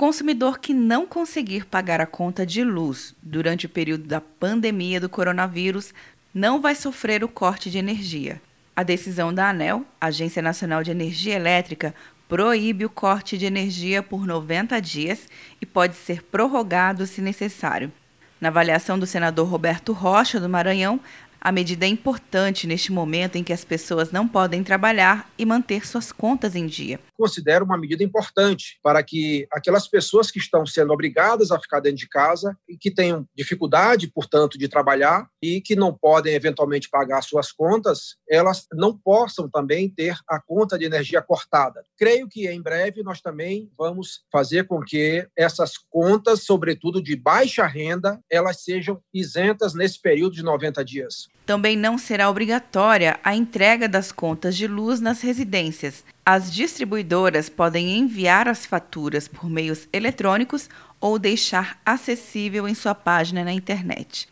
[0.00, 5.10] consumidor que não conseguir pagar a conta de luz durante o período da pandemia do
[5.10, 5.92] coronavírus
[6.32, 8.40] não vai sofrer o corte de energia.
[8.74, 11.94] A decisão da ANEL, Agência Nacional de Energia Elétrica,
[12.26, 15.28] proíbe o corte de energia por 90 dias
[15.60, 17.92] e pode ser prorrogado se necessário.
[18.40, 20.98] Na avaliação do senador Roberto Rocha, do Maranhão,
[21.40, 25.86] a medida é importante neste momento em que as pessoas não podem trabalhar e manter
[25.86, 27.00] suas contas em dia.
[27.16, 31.98] Considero uma medida importante para que aquelas pessoas que estão sendo obrigadas a ficar dentro
[31.98, 37.22] de casa e que tenham dificuldade, portanto, de trabalhar e que não podem eventualmente pagar
[37.22, 41.82] suas contas, elas não possam também ter a conta de energia cortada.
[41.96, 47.66] Creio que em breve nós também vamos fazer com que essas contas, sobretudo de baixa
[47.66, 51.29] renda, elas sejam isentas nesse período de 90 dias.
[51.50, 56.04] Também não será obrigatória a entrega das contas de luz nas residências.
[56.24, 60.70] As distribuidoras podem enviar as faturas por meios eletrônicos
[61.00, 64.28] ou deixar acessível em sua página na internet.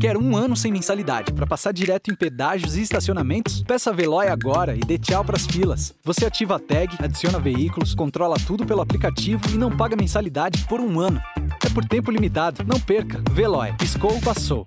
[0.00, 3.62] Quer um ano sem mensalidade para passar direto em pedágios e estacionamentos?
[3.62, 5.94] Peça a Veloy agora e dê tchau para as filas.
[6.02, 10.80] Você ativa a tag, adiciona veículos, controla tudo pelo aplicativo e não paga mensalidade por
[10.80, 11.20] um ano.
[11.64, 12.64] É por tempo limitado.
[12.64, 13.22] Não perca.
[13.30, 13.72] Veloy.
[13.74, 14.66] Piscou, passou.